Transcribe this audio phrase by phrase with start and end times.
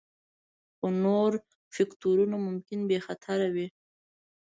[0.75, 1.31] خو نور
[1.75, 3.67] فکتورونه ممکن بې خطره وي